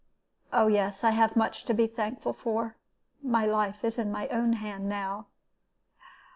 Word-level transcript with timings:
Oh 0.51 0.65
yes, 0.65 1.03
I 1.03 1.11
have 1.11 1.35
much 1.35 1.63
to 1.65 1.75
be 1.75 1.85
thankful 1.85 2.33
for. 2.33 2.75
My 3.21 3.45
life 3.45 3.83
is 3.85 3.99
in 3.99 4.11
my 4.11 4.27
own 4.29 4.53
hand 4.53 4.89
now.' 4.89 5.27